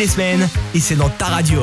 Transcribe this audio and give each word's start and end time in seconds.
Les 0.00 0.06
semaines 0.06 0.48
et 0.74 0.80
c'est 0.80 0.96
dans 0.96 1.10
ta 1.10 1.26
radio. 1.26 1.60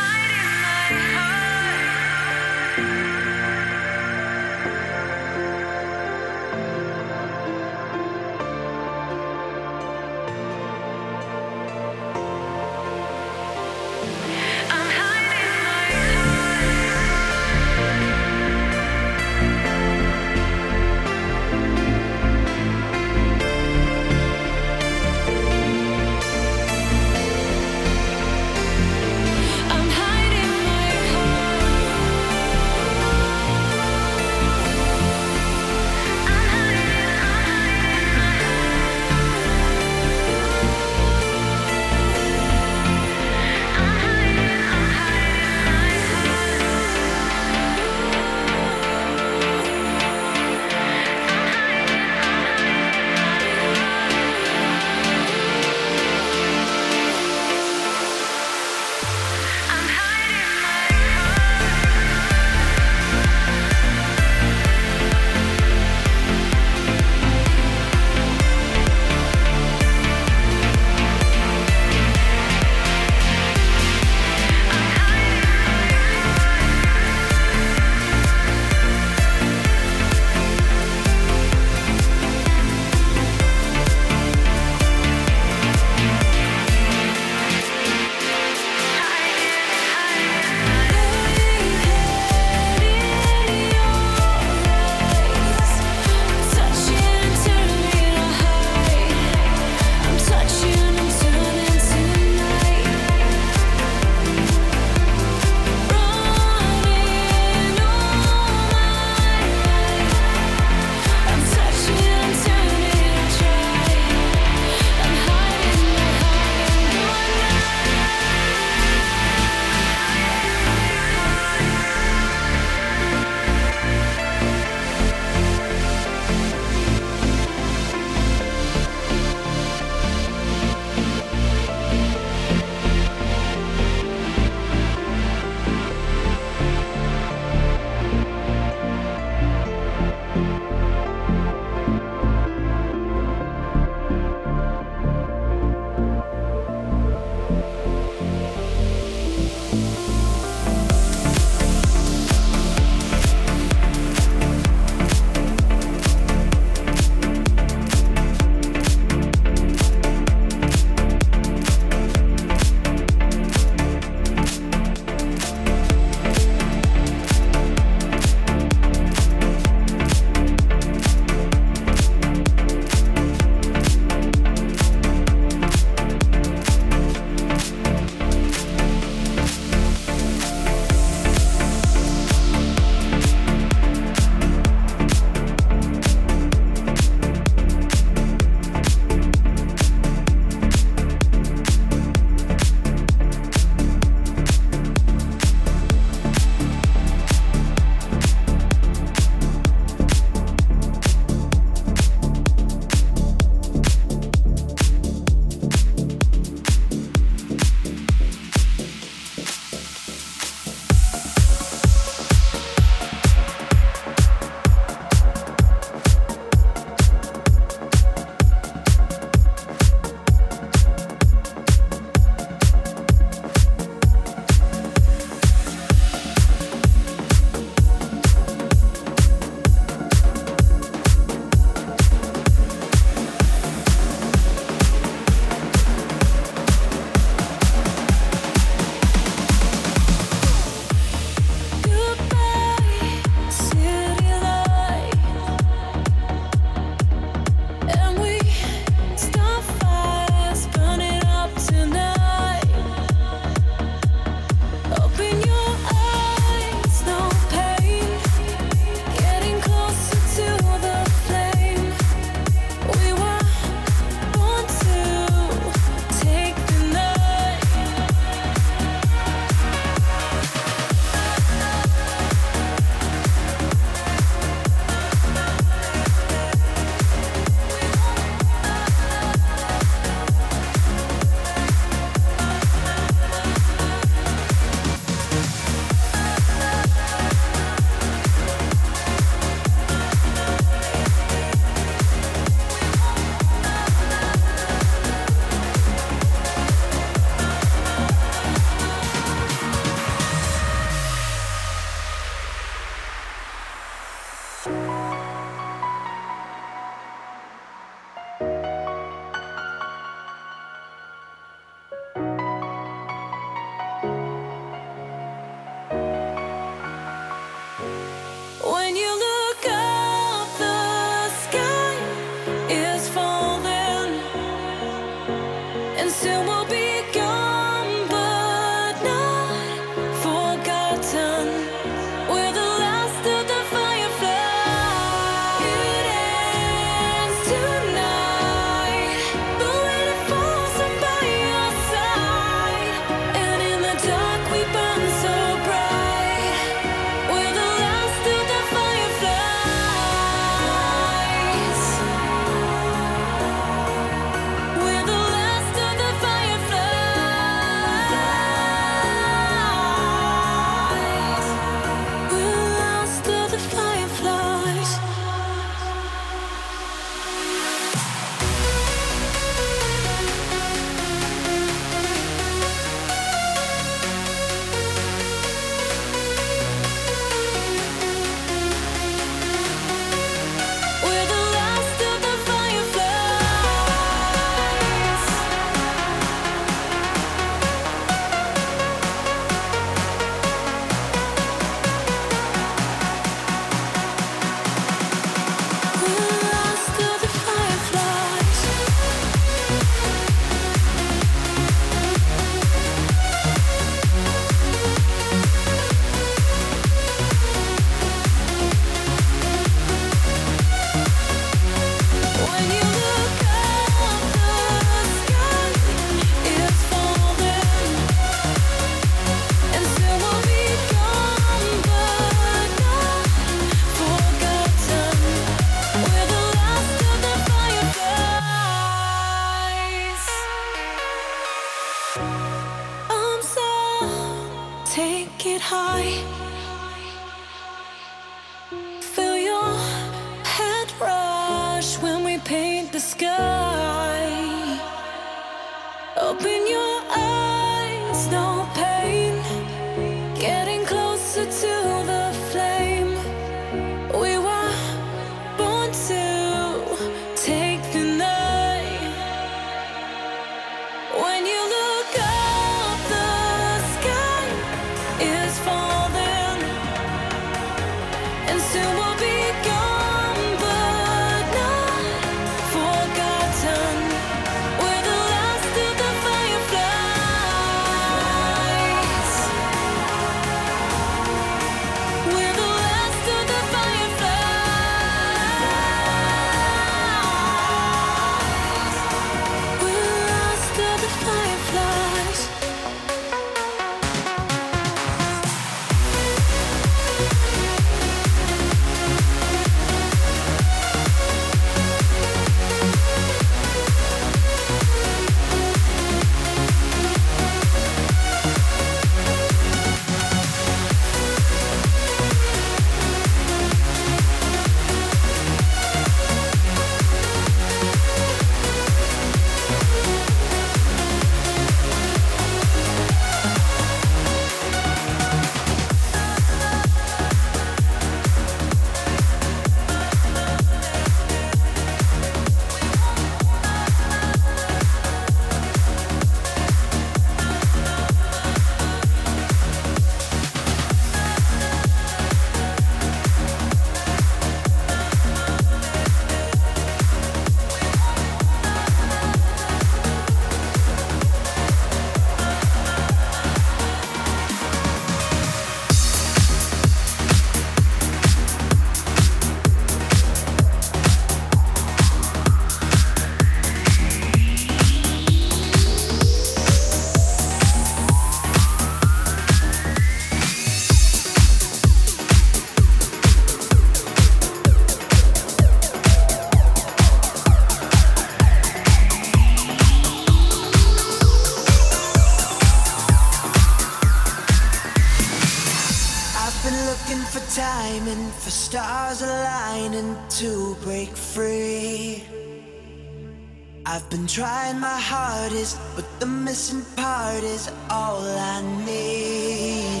I've 593.94 594.08
been 594.08 594.26
trying 594.26 594.80
my 594.80 594.98
hardest, 594.98 595.78
but 595.94 596.06
the 596.18 596.24
missing 596.24 596.82
part 596.96 597.44
is 597.44 597.70
all 597.90 598.22
I 598.24 598.62
need. 598.86 600.00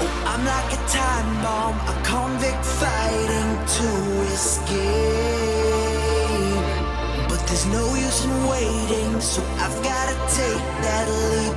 Oh, 0.00 0.30
I'm 0.32 0.42
like 0.42 0.72
a 0.72 0.80
time 0.88 1.30
bomb, 1.44 1.76
a 1.92 1.94
convict 2.08 2.64
fighting 2.80 3.52
to 3.76 3.88
escape. 4.32 4.80
But 7.28 7.40
there's 7.46 7.66
no 7.66 7.84
use 7.96 8.24
in 8.24 8.32
waiting, 8.48 9.20
so 9.20 9.42
I've 9.60 9.78
gotta 9.84 10.16
take 10.32 10.64
that 10.88 11.06
leap 11.28 11.56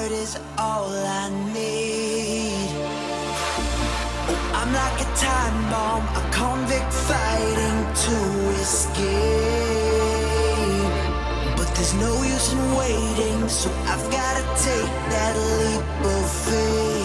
part 0.00 0.12
is 0.12 0.38
all 0.56 0.88
I 0.88 1.28
need. 1.54 2.70
I'm 4.58 4.72
like 4.72 4.98
a 5.06 5.10
time 5.28 5.58
bomb, 5.70 6.04
a 6.20 6.22
convict 6.32 6.92
fighting 7.08 7.78
to 8.04 8.16
escape. 8.64 9.08
But 11.56 11.68
there's 11.74 11.94
no 11.94 12.12
use 12.22 12.52
in 12.52 12.62
waiting, 12.80 13.48
so 13.48 13.68
I've 13.92 14.06
gotta 14.10 14.44
take 14.68 14.92
that 15.14 15.34
leap 15.58 15.84
of 16.14 16.24
faith. 16.44 16.99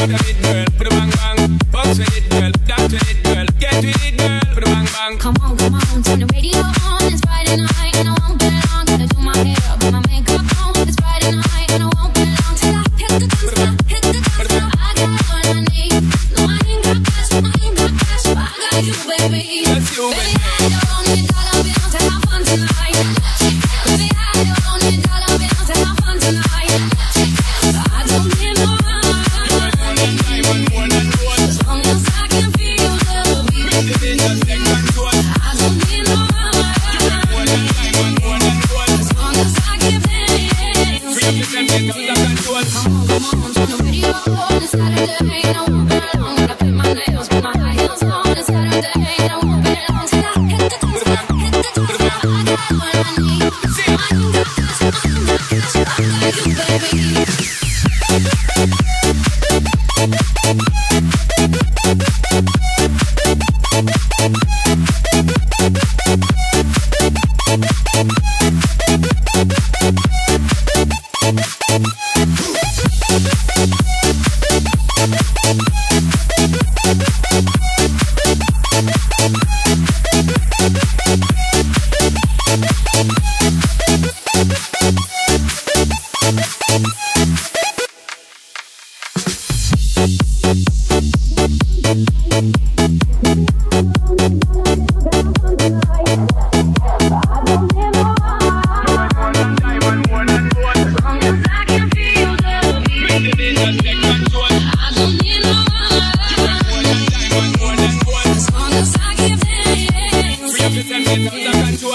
Put 0.00 0.08
a 0.08 0.24
big 0.24 0.42
girl, 0.42 0.64
put 0.78 0.86
a 0.86 0.90
bang 0.90 1.10
bang, 1.10 1.58
bounce 1.70 1.98
with 1.98 2.16
it. 2.16 2.29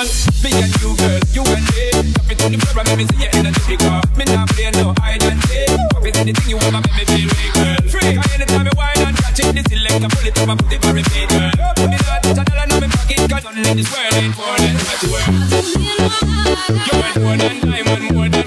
soul. 0.04 0.34
Me 0.44 0.52
and 0.52 0.74
you, 0.82 0.92
girl, 0.98 1.20
you 1.32 1.44
and 1.48 1.66
me. 1.72 1.88
Drop 2.12 2.32
it 2.32 2.44
on 2.44 2.52
the 2.52 2.58
floor 2.60 2.84
and 2.84 2.88
make 2.90 2.98
me 3.00 3.06
see 3.08 3.22
your 3.24 3.32
energy 3.36 3.78
because 3.78 4.04
me 4.18 4.26
not 4.26 4.50
play 4.50 4.72
no 4.72 4.94
hide 5.00 5.24
and 5.24 5.40
seek. 5.48 5.72
Pop 5.92 6.06
it 6.06 6.18
anything 6.18 6.50
you 6.50 6.58
want, 6.58 6.76
make 6.76 6.96
me 6.96 7.04
feel 7.06 7.30
free, 7.30 7.52
girl. 7.56 7.78
Free. 7.88 8.16
And 8.16 8.32
anytime 8.36 8.66
you 8.66 8.76
wine 8.76 9.00
and 9.00 9.16
touch 9.18 9.40
it, 9.40 9.56
this 9.56 9.68
is 9.72 9.82
like 9.86 10.04
a 10.04 10.10
bullet 10.12 10.36
up 10.36 10.50
and 10.50 10.60
put 10.60 10.74
it 10.74 10.80
for 10.84 10.94
repeat, 10.94 11.30
girl. 11.30 11.52
Me 11.88 11.96
not 11.96 12.20
touch 12.24 12.40
a 12.40 12.44
dollar 12.44 12.66
in 12.66 12.80
my 12.82 12.88
pocket 12.92 13.20
'cause 13.30 13.44
nothing 13.46 13.66
in 13.66 13.78
this 13.78 13.90
world 13.94 14.14
ain't 14.20 14.36
more 14.36 14.58
than 14.58 14.76
what 14.86 15.00
you 15.04 15.10
worth. 15.14 15.28
You 16.86 16.96
want 17.00 17.16
more 17.24 17.38
than 17.38 17.56
diamond, 17.64 18.04
more 18.12 18.30
than 18.30 18.45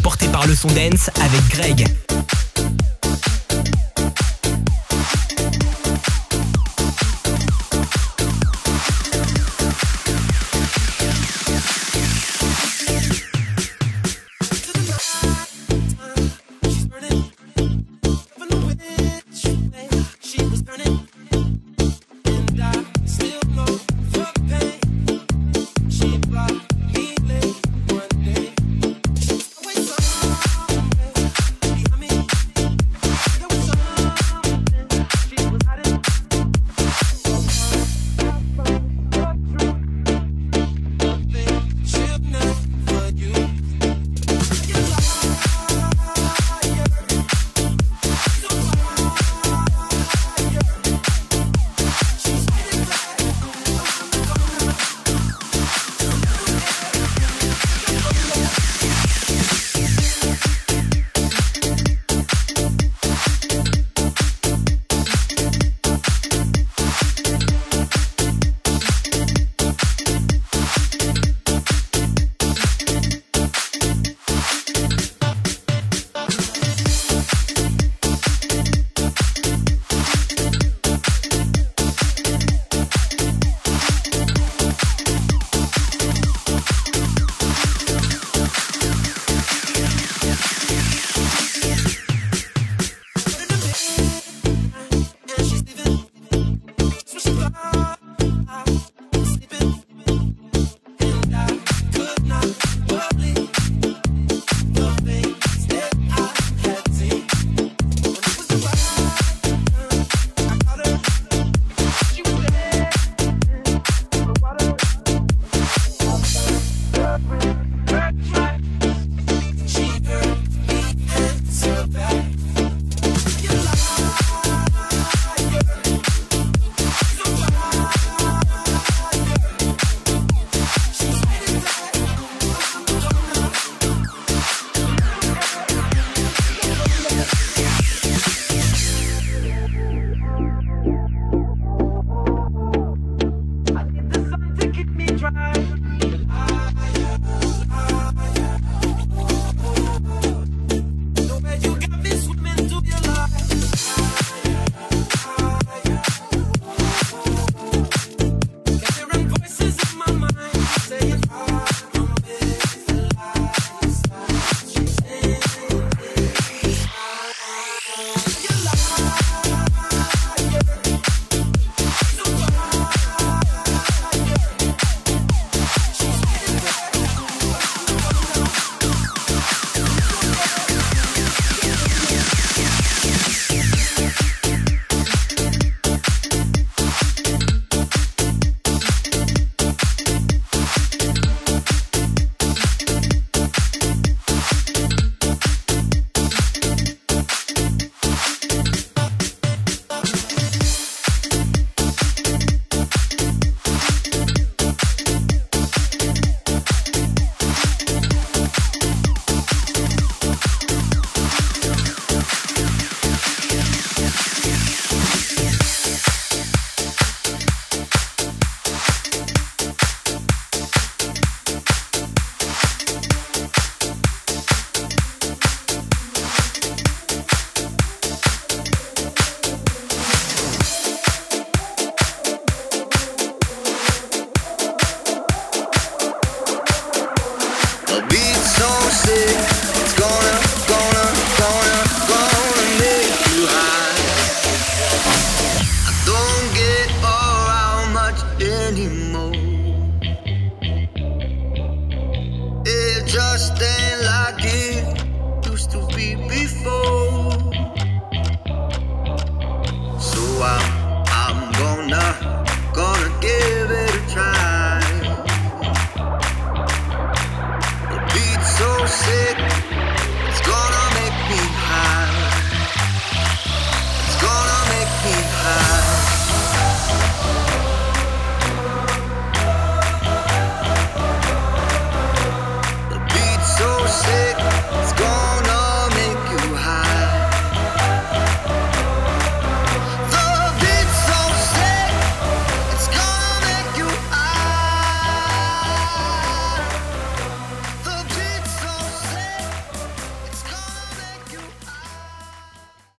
porté 0.00 0.26
par 0.28 0.46
le 0.46 0.54
son 0.54 0.68
dance 0.68 1.10
avec 1.20 1.48
Greg. 1.48 2.09